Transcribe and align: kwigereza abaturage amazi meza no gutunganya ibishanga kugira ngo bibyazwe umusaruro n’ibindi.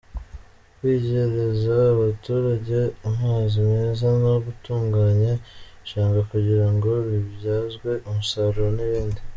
kwigereza 0.77 1.73
abaturage 1.93 2.79
amazi 3.09 3.57
meza 3.71 4.07
no 4.23 4.33
gutunganya 4.45 5.33
ibishanga 5.41 6.19
kugira 6.31 6.67
ngo 6.73 6.89
bibyazwe 7.07 7.89
umusaruro 8.09 8.69
n’ibindi. 8.77 9.19